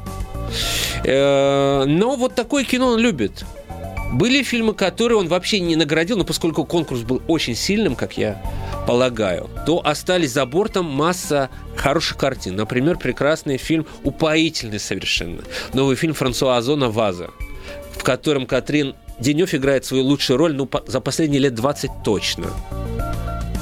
э, 1.04 1.84
но 1.86 2.16
вот 2.16 2.34
такое 2.34 2.64
кино 2.64 2.88
он 2.88 2.98
любит. 3.00 3.44
Были 4.12 4.44
фильмы, 4.44 4.74
которые 4.74 5.18
он 5.18 5.26
вообще 5.26 5.58
не 5.58 5.74
наградил, 5.74 6.16
но 6.16 6.24
поскольку 6.24 6.64
конкурс 6.64 7.00
был 7.00 7.20
очень 7.26 7.56
сильным, 7.56 7.96
как 7.96 8.16
я 8.16 8.40
полагаю, 8.86 9.50
то 9.66 9.84
остались 9.84 10.32
за 10.32 10.46
бортом 10.46 10.84
масса 10.84 11.50
хороших 11.74 12.16
картин. 12.16 12.54
Например, 12.54 12.96
прекрасный 12.96 13.56
фильм, 13.56 13.86
упоительный 14.04 14.78
совершенно. 14.78 15.42
Новый 15.72 15.96
фильм 15.96 16.14
Франсуа 16.14 16.58
Озона 16.58 16.90
«Ваза», 16.90 17.30
в 17.96 18.04
котором 18.04 18.46
Катрин 18.46 18.94
Денев 19.18 19.54
играет 19.54 19.84
свою 19.84 20.04
лучшую 20.04 20.36
роль 20.36 20.54
ну, 20.54 20.68
за 20.86 21.00
последние 21.00 21.40
лет 21.40 21.54
20 21.54 21.90
точно. 22.04 22.50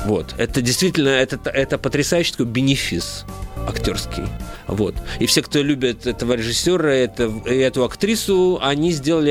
Вот. 0.07 0.35
Это 0.39 0.61
действительно, 0.63 1.11
это, 1.11 1.39
это 1.51 1.79
потрясающий 1.79 2.33
такой 2.33 2.47
бенефис 2.47 3.25
актерский. 3.69 4.25
Вот. 4.67 4.95
И 5.19 5.27
все, 5.27 5.43
кто 5.43 5.61
любит 5.61 6.07
этого 6.07 6.35
режиссера, 6.35 6.93
это, 6.93 7.31
эту 7.47 7.85
актрису, 7.85 8.59
они 8.63 8.93
сделали, 8.93 9.31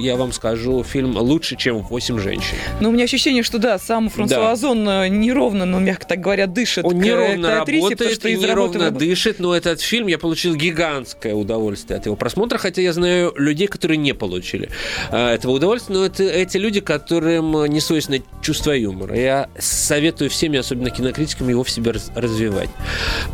я 0.00 0.16
вам, 0.16 0.32
скажу, 0.32 0.82
фильм 0.84 1.16
лучше, 1.16 1.56
чем 1.56 1.82
«Восемь 1.82 2.18
женщин». 2.18 2.56
Ну, 2.80 2.88
у 2.88 2.92
меня 2.92 3.04
ощущение, 3.04 3.42
что 3.42 3.58
да, 3.58 3.78
сам 3.78 4.08
Франсуа 4.08 4.56
да. 4.56 5.04
Э, 5.04 5.08
неровно, 5.08 5.64
ну, 5.64 5.78
мягко 5.78 6.06
так 6.06 6.20
говоря, 6.20 6.46
дышит 6.46 6.84
Он 6.84 6.92
к, 6.92 7.04
неровно 7.04 7.48
к 7.48 7.60
актрисе, 7.62 7.82
работает 7.82 8.14
что 8.14 8.28
и 8.28 8.36
неровно 8.36 8.84
работы... 8.86 9.06
дышит, 9.06 9.38
но 9.40 9.54
этот 9.54 9.80
фильм, 9.80 10.06
я 10.06 10.18
получил 10.18 10.54
гигантское 10.54 11.34
удовольствие 11.34 11.98
от 11.98 12.06
его 12.06 12.16
просмотра, 12.16 12.58
хотя 12.58 12.80
я 12.80 12.92
знаю 12.92 13.34
людей, 13.36 13.66
которые 13.66 13.98
не 13.98 14.14
получили 14.14 14.70
э, 15.10 15.34
этого 15.34 15.52
удовольствия, 15.52 15.94
но 15.96 16.06
это 16.06 16.22
эти 16.24 16.56
люди, 16.56 16.80
которым 16.80 17.66
не 17.66 17.80
свойственно 17.80 18.20
чувство 18.42 18.72
юмора. 18.72 19.16
Я 19.16 19.50
советую 19.58 20.30
всем, 20.30 20.54
особенно 20.54 20.90
кинокритикам, 20.90 21.48
его 21.48 21.62
в 21.62 21.70
себе 21.70 21.92
развивать. 22.14 22.70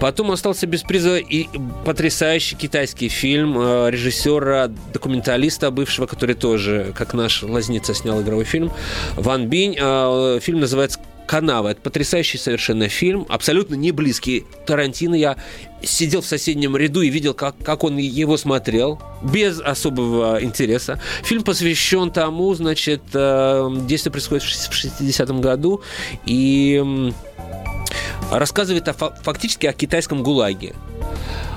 Потом 0.00 0.32
остался 0.34 0.66
без 0.66 0.82
приза 0.82 1.16
и 1.16 1.46
потрясающий 1.84 2.56
китайский 2.56 3.08
фильм 3.08 3.56
э, 3.58 3.90
режиссера, 3.90 4.70
документалиста 4.92 5.70
бывшего, 5.70 6.06
который 6.06 6.34
тоже, 6.34 6.92
как 6.94 7.14
наш 7.14 7.42
Лазница, 7.42 7.94
снял 7.94 8.20
игровой 8.22 8.44
фильм, 8.44 8.70
Ван 9.16 9.48
Бинь. 9.48 9.76
Э, 9.78 10.38
фильм 10.40 10.60
называется 10.60 10.98
Канава. 11.26 11.68
Это 11.68 11.80
потрясающий 11.80 12.38
совершенно 12.38 12.88
фильм, 12.88 13.26
абсолютно 13.28 13.74
не 13.74 13.92
близкий 13.92 14.44
Тарантино. 14.66 15.14
Я 15.14 15.36
сидел 15.82 16.20
в 16.20 16.26
соседнем 16.26 16.76
ряду 16.76 17.02
и 17.02 17.08
видел, 17.08 17.34
как, 17.34 17.56
как 17.58 17.84
он 17.84 17.96
его 17.96 18.36
смотрел, 18.36 19.00
без 19.22 19.60
особого 19.60 20.42
интереса. 20.42 21.00
Фильм 21.22 21.42
посвящен 21.42 22.10
тому, 22.10 22.54
значит, 22.54 23.02
э, 23.14 23.68
действие 23.86 24.12
происходит 24.12 24.42
в 24.42 24.48
60-м 24.48 25.40
году, 25.40 25.82
и 26.26 27.12
рассказывает 28.31 28.88
о, 28.88 28.93
фактически 28.93 29.66
о 29.66 29.73
китайском 29.73 30.23
ГУЛАГе. 30.23 30.75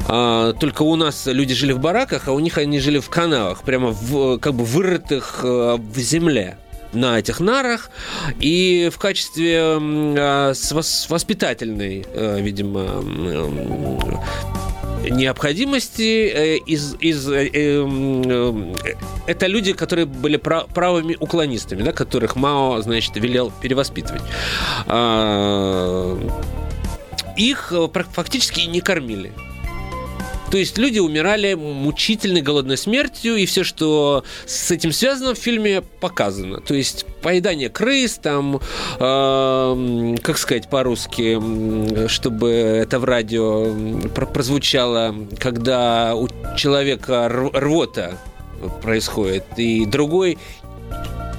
А, 0.08 0.54
только 0.54 0.84
у 0.84 0.96
нас 0.96 1.26
люди 1.26 1.54
жили 1.54 1.74
в 1.74 1.80
бараках, 1.80 2.28
а 2.28 2.32
у 2.32 2.40
них 2.40 2.58
они 2.58 2.80
жили 2.80 3.00
в 3.00 3.10
канавах, 3.10 3.64
прямо 3.64 3.90
в, 3.92 4.38
как 4.40 4.54
бы 4.54 4.64
вырытых 4.64 5.42
э, 5.44 5.78
в 5.78 6.00
земле 6.00 6.58
на 6.94 7.20
этих 7.20 7.42
нарах 7.42 7.92
и 8.40 8.90
в 8.94 8.98
качестве 8.98 9.60
а, 9.60 10.54
воспитательной, 11.10 12.06
э, 12.14 12.40
видимо, 12.42 13.04
необходимости 15.10 16.32
э, 16.34 16.58
из, 16.58 16.96
из 17.00 17.30
это 19.28 19.48
люди, 19.48 19.74
которые 19.74 20.06
были 20.06 20.38
правыми 20.38 21.18
уклонистами, 21.20 21.84
да, 21.84 21.92
которых 21.92 22.36
Мао, 22.36 22.82
значит, 22.82 23.16
велел 23.18 23.52
перевоспитывать. 23.62 24.22
Их 27.38 27.72
фактически 28.14 28.62
не 28.62 28.82
кормили. 28.82 29.32
То 30.52 30.58
есть 30.58 30.78
люди 30.78 31.00
умирали 31.00 31.56
мучительной 31.56 32.42
голодной 32.42 32.78
смертью, 32.78 33.36
и 33.36 33.46
все, 33.46 33.64
что 33.64 34.24
с 34.46 34.72
этим 34.72 34.94
связано 34.94 35.34
в 35.34 35.38
фильме, 35.38 35.82
показано. 35.82 36.62
То 36.62 36.74
есть 36.74 37.06
поедание 37.22 37.70
крыс, 37.70 38.18
там, 38.18 38.62
э, 39.00 40.16
как 40.22 40.38
сказать 40.38 40.70
по-русски, 40.70 42.08
чтобы 42.08 42.50
это 42.50 43.00
в 43.00 43.04
радио 43.04 43.74
прозвучало, 44.16 45.16
когда 45.38 46.16
у 46.16 46.30
человека 46.56 47.28
рвота 47.28 48.18
происходит, 48.82 49.46
и 49.58 49.86
другой 49.86 50.38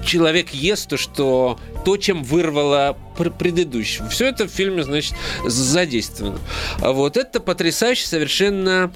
человек 0.05 0.51
ест 0.51 0.89
то, 0.89 0.97
что 0.97 1.59
то, 1.85 1.97
чем 1.97 2.23
вырвало 2.23 2.97
предыдущего. 3.39 4.09
Все 4.09 4.27
это 4.27 4.47
в 4.47 4.51
фильме, 4.51 4.83
значит, 4.83 5.15
задействовано. 5.45 6.39
А 6.81 6.93
вот 6.93 7.17
это 7.17 7.41
потрясающая 7.41 8.07
совершенно 8.07 8.93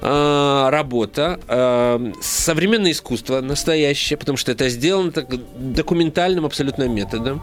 э, 0.00 0.68
работа, 0.70 1.40
э, 1.48 2.12
современное 2.20 2.92
искусство 2.92 3.40
настоящее, 3.40 4.16
потому 4.16 4.36
что 4.36 4.52
это 4.52 4.68
сделано 4.68 5.10
так 5.12 5.28
документальным 5.56 6.44
абсолютно 6.44 6.88
методом. 6.88 7.42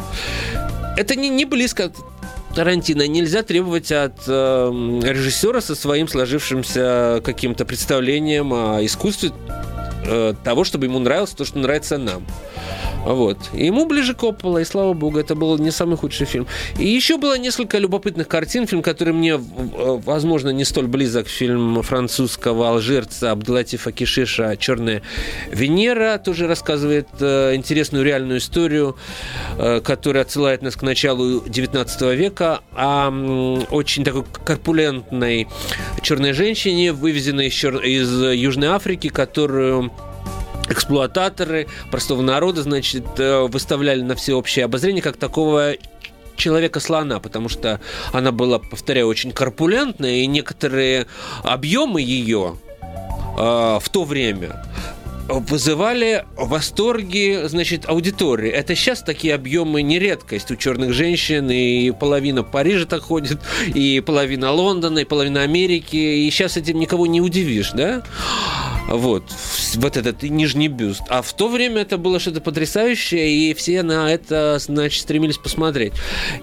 Это 0.98 1.16
не, 1.16 1.30
не 1.30 1.46
близко 1.46 1.92
Тарантино 2.56 3.08
нельзя 3.08 3.44
требовать 3.44 3.92
от 3.92 4.24
э, 4.28 5.00
режиссера 5.04 5.62
со 5.62 5.74
своим 5.74 6.08
сложившимся 6.08 7.22
каким-то 7.24 7.66
представлением 7.66 8.54
о 8.54 8.86
искусстве 8.86 9.32
э, 10.06 10.34
того, 10.44 10.64
чтобы 10.66 10.86
ему 10.86 11.00
нравилось 11.00 11.32
то, 11.32 11.46
что 11.46 11.60
нравится 11.60 11.98
нам. 11.98 12.26
Вот. 13.06 13.38
Ему 13.54 13.86
ближе 13.86 14.14
Коппола, 14.14 14.60
и 14.60 14.66
слава 14.66 14.94
богу, 14.94 15.20
это 15.20 15.36
был 15.36 15.58
не 15.58 15.72
самый 15.72 15.98
худший 15.98 16.26
фильм. 16.26 16.48
И 16.80 16.88
еще 16.88 17.18
было 17.18 17.38
несколько 17.38 17.78
любопытных 17.78 18.28
картин. 18.28 18.68
Фильм, 18.68 18.82
который 18.82 19.14
мне, 19.14 19.38
возможно, 19.38 20.50
не 20.50 20.66
столь 20.66 20.88
близок, 20.88 21.28
фильм 21.28 21.82
французского 21.82 22.70
алжирца 22.70 23.32
Абдулатифа 23.32 23.92
Кишиша 23.92 24.56
«Черная 24.58 25.02
Венера», 25.52 26.18
тоже 26.18 26.48
рассказывает 26.48 27.08
э, 27.20 27.56
интересную 27.56 28.06
реальную 28.06 28.40
историю, 28.40 28.96
э, 29.58 29.82
которая 29.82 30.24
отсылает 30.24 30.62
нас 30.62 30.76
к 30.76 30.84
началу 30.84 31.42
19 31.48 32.02
века, 32.18 32.62
о 32.76 33.10
очень 33.72 34.04
такой 34.04 34.24
корпулентной 34.46 35.48
черной 36.02 36.34
женщине, 36.34 36.94
вывезенной 36.94 37.48
из, 37.48 37.64
из 37.64 38.40
Южной 38.40 38.70
Африки, 38.70 39.10
которую 39.10 39.92
эксплуататоры 40.72 41.68
простого 41.90 42.22
народа, 42.22 42.64
значит, 42.64 43.06
э, 43.18 43.48
выставляли 43.48 44.02
на 44.02 44.16
всеобщее 44.16 44.66
обозрение 44.66 45.02
как 45.02 45.18
такого 45.18 45.74
человека-слона, 46.36 47.20
потому 47.20 47.50
что 47.50 47.80
она 48.14 48.32
была, 48.32 48.60
повторяю, 48.60 49.08
очень 49.08 49.32
корпулентная, 49.32 50.18
и 50.18 50.28
некоторые 50.28 51.08
объемы 51.44 52.02
ее 52.02 52.58
э, 53.38 53.80
в 53.82 53.90
то 53.92 54.04
время 54.04 54.64
вызывали 55.28 56.26
восторги, 56.36 57.42
значит, 57.46 57.88
аудитории. 57.88 58.50
Это 58.50 58.76
сейчас 58.76 59.02
такие 59.02 59.34
объемы 59.34 59.82
не 59.82 60.00
редкость 60.00 60.52
у 60.52 60.56
черных 60.56 60.94
женщин, 60.94 61.50
и 61.50 61.92
половина 61.92 62.44
Парижа 62.44 62.86
так 62.86 63.04
ходит, 63.04 63.40
и 63.68 64.02
половина 64.06 64.52
Лондона, 64.52 65.00
и 65.00 65.06
половина 65.06 65.42
Америки, 65.42 65.96
и 65.96 66.30
сейчас 66.32 66.58
этим 66.58 66.80
никого 66.80 67.08
не 67.08 67.22
удивишь, 67.22 67.72
да? 67.72 68.04
Вот, 68.90 69.24
вот 69.76 69.98
этот 69.98 70.24
нижний 70.24 70.68
бюст. 70.68 71.02
А 71.10 71.22
в 71.22 71.34
то 71.34 71.48
время 71.48 71.82
это 71.82 71.98
было 71.98 72.20
что-то 72.20 72.42
потрясающее, 72.42 73.30
и 73.30 73.54
все 73.54 73.84
на 73.84 74.12
это, 74.12 74.58
значит, 74.60 75.02
стремились 75.02 75.38
посмотреть. 75.38 75.94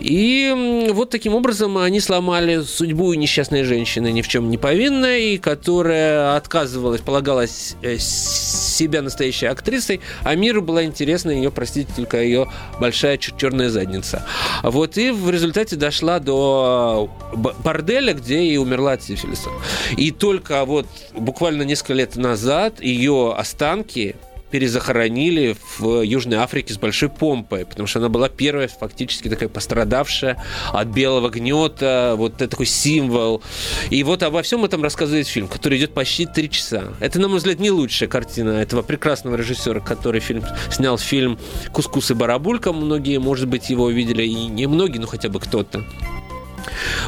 И 0.01 0.87
вот 0.91 1.11
таким 1.11 1.35
образом 1.35 1.79
они 1.79 2.01
сломали 2.01 2.63
судьбу 2.63 3.13
несчастной 3.15 3.65
женщины, 3.65 4.13
ни 4.13 4.23
в 4.23 4.29
чем 4.29 4.51
не 4.51 4.59
повинной, 4.59 5.39
которая 5.39 6.37
отказывалась, 6.37 7.01
полагалась 7.01 7.77
э, 7.83 7.99
себя 7.99 9.03
настоящей 9.03 9.47
актрисой, 9.47 10.01
а 10.23 10.35
миру 10.35 10.63
была 10.63 10.85
интересна 10.85 11.31
ее, 11.31 11.51
простите, 11.51 11.91
только 11.95 12.23
ее 12.23 12.51
большая 12.81 13.19
черная 13.19 13.71
задница. 13.71 14.25
Вот, 14.63 14.97
и 14.99 15.11
в 15.11 15.31
результате 15.31 15.77
дошла 15.77 16.19
до 16.19 17.11
борделя, 17.35 18.15
где 18.15 18.43
и 18.43 18.57
умерла 18.57 18.93
от 18.93 19.03
сифилиса. 19.03 19.51
И 19.97 20.11
только 20.11 20.65
вот 20.65 20.87
буквально 21.15 21.63
несколько 21.63 21.95
лет 21.95 22.17
назад 22.17 22.81
ее 22.81 23.18
останки 23.39 24.17
перезахоронили 24.51 25.57
в 25.79 26.03
Южной 26.03 26.39
Африке 26.39 26.73
с 26.73 26.79
большой 26.79 27.09
помпой, 27.09 27.67
потому 27.67 27.87
что 27.87 27.99
она 27.99 28.09
была 28.09 28.29
первая 28.29 28.69
фактически 28.69 29.29
такая 29.29 29.49
пострадавшая 29.49 30.43
от 30.73 30.89
белого 30.89 31.29
гнета, 31.29 32.15
вот 32.17 32.37
такой 32.37 32.67
символ. 32.67 33.43
И 33.91 34.03
вот 34.03 34.23
обо 34.23 34.43
всем 34.43 34.65
этом 34.65 34.83
рассказывает 34.83 35.27
фильм, 35.27 35.49
который 35.49 35.79
идет 35.79 35.93
почти 35.93 36.27
три 36.27 36.51
часа. 36.51 36.95
Это, 37.01 37.21
на 37.21 37.29
мой 37.29 37.39
взгляд, 37.39 37.59
не 37.59 37.71
лучшая 37.71 38.09
картина 38.09 38.51
этого 38.51 38.83
прекрасного 38.83 39.37
режиссера, 39.37 39.81
который 39.81 40.21
фильм, 40.21 40.45
снял 40.71 40.99
фильм 40.99 41.39
«Кускус 41.73 42.11
и 42.11 42.15
барабулька». 42.15 42.73
Многие, 42.73 43.19
может 43.19 43.49
быть, 43.49 43.71
его 43.71 43.91
видели, 43.91 44.23
и 44.23 44.47
не 44.47 44.67
многие, 44.67 44.99
но 44.99 45.07
хотя 45.07 45.29
бы 45.29 45.41
кто-то. 45.41 45.85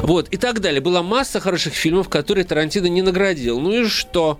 Вот, 0.01 0.27
и 0.29 0.37
так 0.37 0.59
далее. 0.59 0.81
Была 0.81 1.03
масса 1.03 1.39
хороших 1.39 1.73
фильмов, 1.73 2.09
которые 2.09 2.45
Тарантино 2.45 2.87
не 2.87 3.01
наградил. 3.01 3.59
Ну 3.59 3.83
и 3.83 3.87
что? 3.87 4.39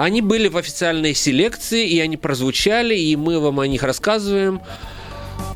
Они 0.00 0.22
были 0.22 0.48
в 0.48 0.56
официальной 0.56 1.12
селекции, 1.12 1.86
и 1.86 2.00
они 2.00 2.16
прозвучали, 2.16 2.96
и 2.96 3.16
мы 3.16 3.38
вам 3.38 3.60
о 3.60 3.66
них 3.66 3.82
рассказываем. 3.82 4.62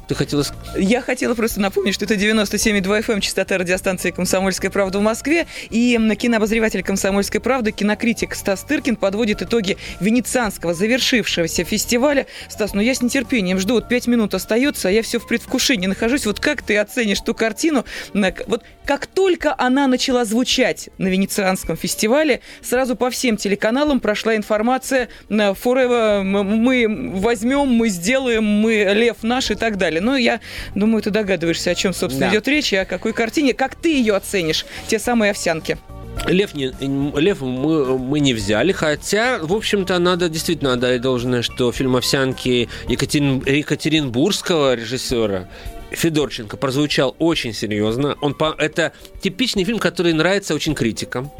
Ты 0.07 0.15
хотела... 0.15 0.45
Я 0.77 1.01
хотела 1.01 1.35
просто 1.35 1.61
напомнить, 1.61 1.95
что 1.95 2.05
это 2.05 2.15
97,2 2.15 2.83
FM, 2.83 3.13
эм, 3.15 3.21
частота 3.23 3.57
радиостанции 3.57 4.11
«Комсомольская 4.11 4.71
правда» 4.71 4.99
в 4.99 5.03
Москве. 5.03 5.47
И 5.71 5.99
кинообозреватель 6.19 6.83
«Комсомольской 6.83 7.41
правды», 7.41 7.73
кинокритик 7.73 8.35
Стас 8.35 8.65
Тыркин 8.65 8.97
подводит 8.97 9.41
итоги 9.41 9.79
венецианского 10.01 10.75
завершившегося 10.75 11.65
фестиваля. 11.65 12.27
Стас, 12.51 12.75
ну 12.75 12.83
я 12.83 12.95
с 12.95 13.01
нетерпением 13.01 13.59
жду. 13.59 13.75
Вот 13.75 13.89
пять 13.89 14.07
минут 14.07 14.35
остается, 14.35 14.89
а 14.89 14.91
я 14.91 15.03
все 15.03 15.19
в 15.19 15.27
предвкушении 15.27 15.87
нахожусь. 15.87 16.27
Вот 16.27 16.39
как 16.39 16.61
ты 16.61 16.77
оценишь 16.77 17.21
ту 17.21 17.33
картину? 17.33 17.87
Вот 18.13 18.63
как 18.85 19.07
только 19.07 19.55
она 19.57 19.87
начала 19.87 20.25
звучать 20.25 20.91
на 20.99 21.09
Венецианском 21.09 21.77
фестивале, 21.77 22.41
сразу 22.63 22.97
по 22.97 23.11
всем 23.11 23.37
телеканалам 23.37 24.01
прошла 24.01 24.37
информация 24.37 25.09
«Forever», 25.29 26.23
мы 26.23 27.13
возьмем, 27.21 27.69
мы 27.69 27.89
сделаем, 27.89 28.45
мы 28.45 28.93
лев 28.95 29.19
наш 29.23 29.51
и 29.51 29.55
так 29.55 29.77
далее 29.79 29.85
далее. 29.85 30.01
Ну, 30.01 30.17
я 30.17 30.41
думаю, 30.75 31.03
ты 31.03 31.11
догадываешься, 31.11 31.71
о 31.71 31.75
чем, 31.75 31.93
собственно, 31.93 32.27
да. 32.27 32.33
идет 32.33 32.49
речь 32.49 32.73
и 32.73 32.77
о 32.77 32.85
какой 32.85 33.13
картине. 33.13 33.55
Как 33.55 33.75
ты 33.75 33.95
ее 33.95 34.17
оценишь, 34.17 34.65
те 34.87 34.99
самые 34.99 35.31
овсянки? 35.31 35.79
Лев, 36.27 36.55
не, 36.55 36.73
Лев 37.21 37.41
мы, 37.41 37.99
мы 37.99 38.21
не 38.21 38.35
взяли, 38.35 38.73
хотя, 38.73 39.39
в 39.43 39.53
общем-то, 39.53 39.99
надо 39.99 40.29
действительно 40.29 40.75
отдать 40.75 41.01
должное, 41.01 41.43
что 41.43 41.73
фильм 41.73 41.97
«Овсянки» 41.97 42.69
Екатерин, 42.89 43.43
Екатеринбургского 43.45 44.75
режиссера 44.75 45.49
Федорченко 45.95 46.57
прозвучал 46.57 47.15
очень 47.19 47.53
серьезно. 47.53 48.17
Он, 48.21 48.37
это 48.59 48.93
типичный 49.23 49.65
фильм, 49.65 49.79
который 49.79 50.13
нравится 50.13 50.55
очень 50.55 50.75
критикам. 50.75 51.31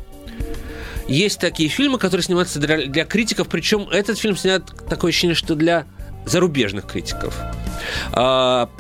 Есть 1.07 1.39
такие 1.39 1.69
фильмы, 1.69 1.99
которые 1.99 2.25
снимаются 2.25 2.59
для, 2.59 2.87
для 2.87 3.05
критиков, 3.05 3.49
причем 3.49 3.89
этот 3.91 4.19
фильм 4.19 4.37
снят 4.37 4.65
такое 4.89 5.11
ощущение, 5.11 5.35
что 5.35 5.55
для 5.55 5.87
зарубежных 6.25 6.87
критиков. 6.87 7.39
А, 8.13 8.71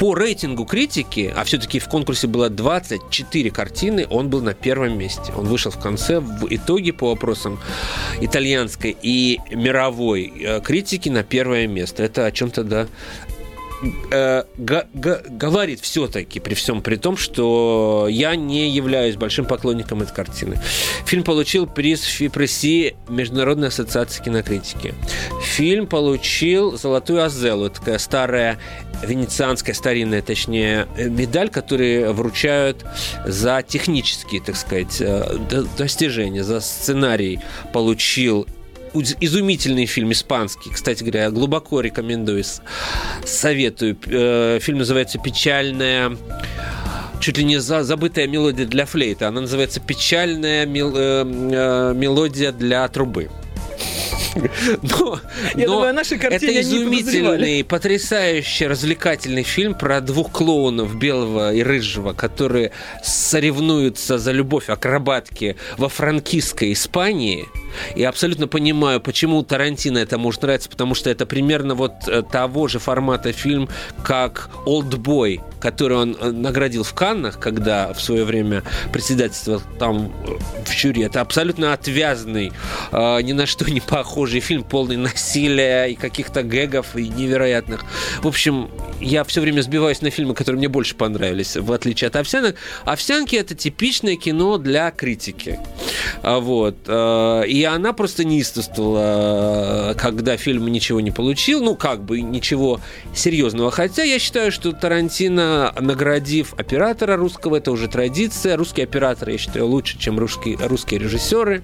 по 0.00 0.14
рейтингу 0.14 0.64
критики, 0.64 1.30
а 1.36 1.44
все-таки 1.44 1.78
в 1.78 1.86
конкурсе 1.86 2.26
было 2.26 2.48
24 2.48 3.50
картины, 3.50 4.06
он 4.08 4.30
был 4.30 4.40
на 4.40 4.54
первом 4.54 4.96
месте. 4.96 5.30
Он 5.36 5.46
вышел 5.46 5.70
в 5.70 5.78
конце, 5.78 6.20
в 6.20 6.46
итоге 6.48 6.94
по 6.94 7.10
вопросам 7.10 7.60
итальянской 8.18 8.96
и 9.02 9.38
мировой 9.50 10.32
э, 10.40 10.60
критики 10.62 11.10
на 11.10 11.22
первое 11.22 11.66
место. 11.66 12.02
Это 12.02 12.24
о 12.24 12.32
чем-то, 12.32 12.64
да, 12.64 12.86
э, 14.10 14.44
говорит 14.56 15.80
все-таки 15.80 16.40
при 16.40 16.54
всем 16.54 16.82
при 16.82 16.96
том, 16.96 17.16
что 17.16 18.06
я 18.10 18.36
не 18.36 18.70
являюсь 18.70 19.16
большим 19.16 19.46
поклонником 19.46 20.02
этой 20.02 20.14
картины. 20.14 20.60
Фильм 21.06 21.24
получил 21.24 21.66
приз 21.66 22.02
ФИПРСИ 22.02 22.96
Международной 23.08 23.68
ассоциации 23.68 24.22
кинокритики. 24.22 24.94
Фильм 25.42 25.86
получил 25.86 26.76
золотую 26.76 27.24
Азелу, 27.24 27.70
такая 27.70 27.98
старая 27.98 28.58
венецианская 29.02 29.74
старинная, 29.74 30.22
точнее, 30.22 30.86
медаль, 30.96 31.48
которую 31.48 32.12
вручают 32.12 32.84
за 33.26 33.62
технические, 33.66 34.42
так 34.42 34.56
сказать, 34.56 35.00
э, 35.00 35.38
достижения, 35.78 36.44
за 36.44 36.60
сценарий 36.60 37.40
получил 37.72 38.46
изумительный 38.94 39.86
фильм 39.86 40.12
испанский. 40.12 40.70
Кстати 40.70 41.02
говоря, 41.02 41.30
глубоко 41.30 41.80
рекомендую, 41.80 42.44
советую. 43.24 43.96
Э, 44.06 44.58
фильм 44.60 44.78
называется 44.78 45.18
«Печальная...» 45.18 46.16
чуть 47.20 47.36
ли 47.36 47.44
не 47.44 47.58
за, 47.58 47.84
забытая 47.84 48.26
мелодия 48.26 48.66
для 48.66 48.86
флейта. 48.86 49.28
Она 49.28 49.42
называется 49.42 49.78
«Печальная 49.78 50.64
мел, 50.64 50.94
э, 50.96 51.22
э, 51.24 51.94
мелодия 51.94 52.50
для 52.50 52.88
трубы». 52.88 53.30
Но, 54.82 55.20
Я 55.56 55.66
но 55.66 55.74
думаю, 55.74 55.94
картине 55.94 56.34
это 56.34 56.60
изумительный, 56.60 57.64
потрясающий, 57.64 58.66
развлекательный 58.68 59.42
фильм 59.42 59.74
про 59.74 60.00
двух 60.00 60.30
клоунов, 60.30 60.96
белого 60.96 61.52
и 61.52 61.62
рыжего, 61.62 62.12
которые 62.12 62.70
соревнуются 63.02 64.18
за 64.18 64.30
любовь 64.32 64.68
акробатки 64.68 65.56
во 65.78 65.88
франкистской 65.88 66.72
Испании– 66.72 67.46
и 67.94 68.04
абсолютно 68.04 68.46
понимаю, 68.46 69.00
почему 69.00 69.42
Тарантино 69.42 69.98
это 69.98 70.18
может 70.18 70.42
нравиться, 70.42 70.68
потому 70.68 70.94
что 70.94 71.10
это 71.10 71.26
примерно 71.26 71.74
вот 71.74 71.92
э, 72.06 72.22
того 72.22 72.68
же 72.68 72.78
формата 72.78 73.32
фильм, 73.32 73.68
как 74.02 74.50
«Олдбой», 74.66 75.40
который 75.60 75.98
он 75.98 76.16
э, 76.18 76.30
наградил 76.30 76.84
в 76.84 76.94
Каннах, 76.94 77.38
когда 77.38 77.92
в 77.92 78.00
свое 78.00 78.24
время 78.24 78.62
председательствовал 78.92 79.62
там 79.78 80.12
э, 80.26 80.64
в 80.64 80.72
жюри. 80.72 81.02
Это 81.02 81.20
абсолютно 81.20 81.72
отвязный, 81.72 82.52
ни 82.92 83.32
на 83.32 83.46
что 83.46 83.64
не 83.70 83.80
похожий 83.80 84.40
фильм, 84.40 84.62
полный 84.62 84.96
насилия 84.96 85.86
и 85.86 85.94
каких-то 85.94 86.42
гэгов 86.42 86.96
и 86.96 87.08
невероятных. 87.08 87.84
В 88.22 88.28
общем, 88.28 88.70
я 89.00 89.24
все 89.24 89.40
время 89.40 89.62
сбиваюсь 89.62 90.00
на 90.02 90.10
фильмы, 90.10 90.34
которые 90.34 90.58
мне 90.58 90.68
больше 90.68 90.94
понравились, 90.94 91.56
в 91.56 91.72
отличие 91.72 92.08
от 92.08 92.16
«Овсянок». 92.16 92.56
«Овсянки»— 92.84 93.36
это 93.36 93.54
типичное 93.54 94.16
кино 94.16 94.58
для 94.58 94.90
критики. 94.90 95.58
А 96.22 96.38
вот. 96.40 96.76
И 96.88 97.59
и 97.60 97.64
она 97.64 97.92
просто 97.92 98.24
неистовствовала, 98.24 99.94
когда 99.98 100.38
фильм 100.38 100.66
ничего 100.68 101.02
не 101.02 101.10
получил. 101.10 101.62
Ну, 101.62 101.76
как 101.76 102.02
бы 102.02 102.22
ничего 102.22 102.80
серьезного. 103.14 103.70
Хотя 103.70 104.02
я 104.02 104.18
считаю, 104.18 104.50
что 104.50 104.72
Тарантино, 104.72 105.74
наградив 105.78 106.54
оператора 106.54 107.16
русского, 107.16 107.56
это 107.56 107.70
уже 107.70 107.86
традиция. 107.86 108.56
Русские 108.56 108.84
операторы, 108.84 109.32
я 109.32 109.38
считаю, 109.38 109.66
лучше, 109.66 109.98
чем 109.98 110.18
русские, 110.18 110.56
русские 110.56 111.00
режиссеры. 111.00 111.62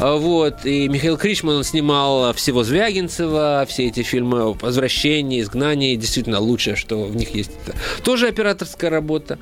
А, 0.00 0.16
вот. 0.16 0.64
И 0.64 0.88
Михаил 0.88 1.16
Кричман 1.16 1.56
он 1.56 1.64
снимал 1.64 2.32
всего 2.34 2.64
Звягинцева, 2.64 3.66
все 3.68 3.86
эти 3.86 4.02
фильмы 4.02 4.54
«Возвращение», 4.54 5.40
«Изгнание», 5.40 5.96
действительно 5.96 6.40
лучшее, 6.40 6.76
что 6.76 7.04
в 7.04 7.16
них 7.16 7.34
есть. 7.34 7.50
Тоже 8.02 8.28
операторская 8.28 8.90
работа. 8.90 9.38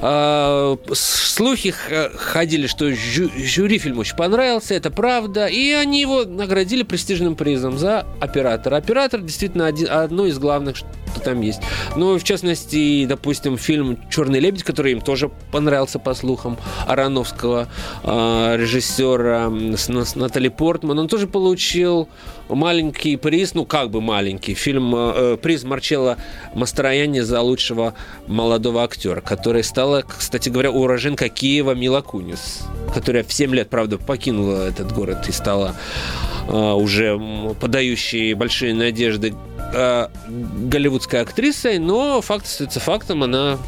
А, 0.00 0.76
слухи 0.92 1.74
ходили, 2.16 2.66
что 2.66 2.92
жюри 2.92 3.78
фильм 3.78 3.98
очень 3.98 4.16
понравился, 4.16 4.74
это 4.74 4.90
правда, 4.90 5.46
и 5.46 5.72
они 5.72 6.00
его 6.00 6.24
наградили 6.24 6.82
престижным 6.82 7.36
призом 7.36 7.78
за 7.78 8.06
оператора. 8.20 8.76
Оператор 8.76 9.20
действительно 9.20 9.66
один, 9.66 9.88
одно 9.90 10.26
из 10.26 10.38
главных, 10.38 10.76
что 11.12 11.20
там 11.20 11.40
есть. 11.40 11.60
Ну, 11.96 12.18
в 12.18 12.24
частности, 12.24 13.04
допустим, 13.06 13.58
фильм 13.58 13.98
«Черный 14.10 14.40
лебедь», 14.40 14.62
который 14.62 14.92
им 14.92 15.00
тоже 15.00 15.30
понравился, 15.50 15.98
по 15.98 16.14
слухам, 16.14 16.58
Ароновского 16.86 17.68
э, 18.02 18.56
режиссера 18.58 19.50
с, 19.76 19.88
с 19.88 20.14
Натали 20.16 20.48
Портман, 20.48 20.98
он 20.98 21.08
тоже 21.08 21.26
получил 21.26 22.08
маленький 22.48 23.16
приз, 23.16 23.54
ну, 23.54 23.64
как 23.64 23.90
бы 23.90 24.00
маленький, 24.00 24.54
фильм, 24.54 24.94
э, 24.94 25.36
приз 25.40 25.64
Марчелла 25.64 26.16
Мастрояни 26.54 27.20
за 27.20 27.40
лучшего 27.40 27.94
молодого 28.26 28.82
актера, 28.82 29.20
который 29.20 29.62
стала, 29.64 30.02
кстати 30.06 30.48
говоря, 30.48 30.70
уроженка 30.70 31.28
Киева 31.28 31.74
Мила 31.74 32.00
Кунис, 32.00 32.62
которая 32.94 33.22
в 33.24 33.32
7 33.32 33.54
лет, 33.54 33.68
правда, 33.68 33.98
покинула 33.98 34.68
этот 34.68 34.92
город 34.92 35.28
и 35.28 35.32
стала 35.32 35.74
э, 36.48 36.52
уже 36.52 37.20
подающей 37.60 38.34
большие 38.34 38.74
надежды 38.74 39.34
э, 39.72 40.08
голливудской 40.28 41.20
актрисой, 41.20 41.78
но 41.78 42.20
факт 42.20 42.46
остается 42.46 42.80
фактом, 42.80 43.22
она 43.22 43.58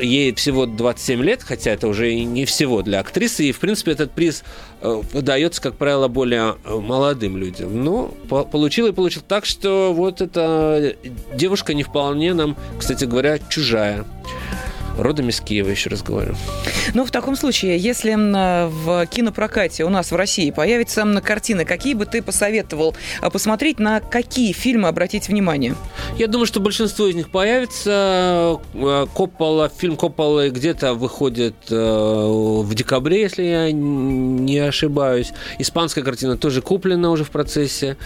ей 0.00 0.34
всего 0.34 0.66
27 0.66 1.22
лет, 1.22 1.42
хотя 1.42 1.72
это 1.72 1.88
уже 1.88 2.12
и 2.12 2.24
не 2.24 2.44
всего 2.44 2.82
для 2.82 3.00
актрисы, 3.00 3.44
и, 3.44 3.52
в 3.52 3.58
принципе, 3.58 3.92
этот 3.92 4.12
приз 4.12 4.42
э, 4.80 5.02
выдается, 5.12 5.60
как 5.60 5.76
правило, 5.76 6.08
более 6.08 6.56
э, 6.64 6.74
молодым 6.74 7.36
людям. 7.36 7.84
Но 7.84 8.08
получил 8.28 8.86
и 8.86 8.92
получил 8.92 9.22
так, 9.26 9.44
что 9.44 9.92
вот 9.92 10.20
эта 10.20 10.96
девушка 11.34 11.74
не 11.74 11.82
вполне 11.82 12.32
нам, 12.34 12.56
кстати 12.78 13.04
говоря, 13.04 13.38
чужая 13.50 14.04
родом 14.98 15.28
из 15.28 15.40
Киева, 15.40 15.68
еще 15.68 15.90
раз 15.90 16.02
говорю. 16.02 16.34
Ну, 16.94 17.04
в 17.04 17.10
таком 17.10 17.36
случае, 17.36 17.78
если 17.78 18.14
в 18.16 19.06
кинопрокате 19.06 19.84
у 19.84 19.88
нас 19.88 20.10
в 20.10 20.16
России 20.16 20.50
появится 20.50 21.04
картина, 21.22 21.64
какие 21.64 21.94
бы 21.94 22.06
ты 22.06 22.22
посоветовал 22.22 22.94
а, 23.20 23.30
посмотреть, 23.30 23.78
на 23.78 24.00
какие 24.00 24.52
фильмы 24.52 24.88
обратить 24.88 25.28
внимание? 25.28 25.74
Я 26.16 26.26
думаю, 26.28 26.46
что 26.46 26.60
большинство 26.60 27.06
из 27.06 27.14
них 27.14 27.30
появится. 27.30 28.58
Э, 28.74 29.06
Коппола, 29.14 29.68
фильм 29.68 29.96
Коппола 29.96 30.48
где-то 30.50 30.94
выходит 30.94 31.54
э, 31.70 31.74
в 31.76 32.74
декабре, 32.74 33.22
если 33.22 33.42
я 33.42 33.72
не 33.72 34.58
ошибаюсь. 34.58 35.32
Испанская 35.58 36.04
картина 36.04 36.36
тоже 36.36 36.62
куплена 36.62 37.10
уже 37.10 37.24
в 37.24 37.30
процессе. 37.30 37.96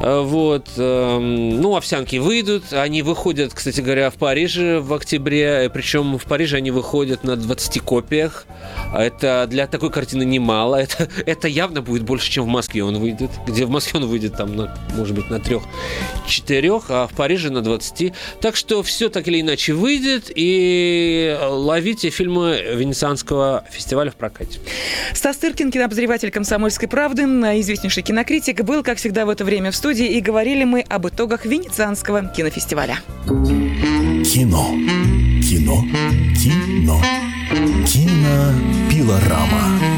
Э, 0.00 0.20
вот. 0.20 0.68
Ну, 0.76 1.76
овсянки 1.76 2.16
выйдут. 2.16 2.72
Они 2.72 3.02
выходят, 3.02 3.52
кстати 3.54 3.80
говоря, 3.80 4.10
в 4.10 4.14
Париже 4.14 4.80
в 4.80 4.92
октябре. 4.94 5.70
Причем 5.72 6.11
в 6.18 6.24
Париже 6.24 6.56
они 6.56 6.70
выходят 6.70 7.24
на 7.24 7.36
20 7.36 7.80
копиях 7.80 8.12
успех. 8.12 8.46
Это 8.94 9.46
для 9.48 9.66
такой 9.66 9.90
картины 9.90 10.24
немало. 10.24 10.76
Это, 10.76 11.08
это 11.26 11.48
явно 11.48 11.82
будет 11.82 12.02
больше, 12.02 12.30
чем 12.30 12.44
в 12.44 12.48
Москве 12.48 12.84
он 12.84 12.98
выйдет. 12.98 13.30
Где 13.46 13.64
в 13.64 13.70
Москве 13.70 14.00
он 14.00 14.06
выйдет, 14.06 14.36
там, 14.36 14.54
на, 14.54 14.76
может 14.94 15.14
быть, 15.14 15.30
на 15.30 15.38
трех-четырех, 15.40 16.84
а 16.88 17.06
в 17.06 17.14
Париже 17.14 17.50
на 17.50 17.62
20. 17.62 18.12
Так 18.40 18.56
что 18.56 18.82
все 18.82 19.08
так 19.08 19.28
или 19.28 19.40
иначе 19.40 19.72
выйдет. 19.72 20.30
И 20.34 21.36
ловите 21.42 22.10
фильмы 22.10 22.60
Венецианского 22.74 23.64
фестиваля 23.70 24.10
в 24.10 24.16
прокате. 24.16 24.60
Стас 25.14 25.36
Тыркин, 25.38 25.70
кинообозреватель 25.70 26.30
«Комсомольской 26.30 26.88
правды», 26.88 27.22
известнейший 27.22 28.02
кинокритик, 28.02 28.62
был, 28.62 28.82
как 28.82 28.98
всегда, 28.98 29.24
в 29.26 29.30
это 29.30 29.44
время 29.44 29.70
в 29.70 29.76
студии. 29.76 30.06
И 30.06 30.20
говорили 30.20 30.64
мы 30.64 30.80
об 30.80 31.08
итогах 31.08 31.46
Венецианского 31.46 32.26
кинофестиваля. 32.26 32.98
Кино. 34.24 35.11
Кино. 35.72 35.84
Кино. 36.36 37.00
Кинопилорама. 37.86 39.91